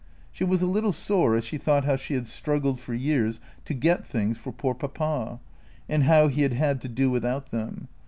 She 0.31 0.43
was 0.43 0.63
a 0.63 0.67
little 0.67 0.93
sore 0.93 1.35
as 1.35 1.45
she 1.45 1.59
thought 1.59 1.85
how 1.85 1.95
she 1.95 2.15
had 2.15 2.25
struggled 2.25 2.79
for 2.79 2.95
years 2.95 3.39
to 3.65 3.75
get 3.75 4.03
things 4.03 4.35
for 4.35 4.51
poor 4.51 4.73
Papa, 4.73 5.39
and 5.87 6.05
how 6.05 6.27
he 6.27 6.41
had 6.41 6.53
had 6.53 6.81
to 6.81 6.89
do 6.89 7.11
without 7.11 7.51
them. 7.51 7.87